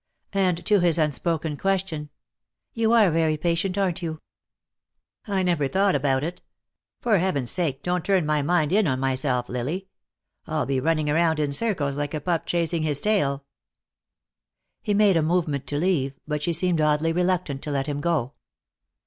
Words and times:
And 0.33 0.65
to 0.65 0.79
his 0.79 0.97
unspoken 0.97 1.57
question: 1.57 2.09
"You 2.73 2.91
are 2.91 3.11
very 3.11 3.37
patient, 3.37 3.77
aren't 3.77 4.01
you?" 4.01 4.19
"I 5.27 5.43
never 5.43 5.67
thought 5.67 5.93
about 5.93 6.23
it. 6.23 6.41
For 7.01 7.19
heaven's 7.19 7.51
sake 7.51 7.83
don't 7.83 8.03
turn 8.03 8.25
my 8.25 8.41
mind 8.41 8.73
in 8.73 8.87
on 8.87 8.99
myself, 8.99 9.47
Lily. 9.47 9.89
I'll 10.47 10.65
be 10.65 10.79
running 10.79 11.07
around 11.07 11.39
in 11.39 11.53
circles 11.53 11.97
like 11.99 12.15
a 12.15 12.19
pup 12.19 12.47
chasing 12.47 12.81
his 12.81 12.99
tail." 12.99 13.45
He 14.81 14.95
made 14.95 15.17
a 15.17 15.21
movement 15.21 15.67
to 15.67 15.77
leave, 15.77 16.15
but 16.27 16.41
she 16.41 16.51
seemed 16.53 16.81
oddly 16.81 17.13
reluctant 17.13 17.61
to 17.61 17.71
let 17.71 17.85
him 17.85 18.01
go. 18.01 18.33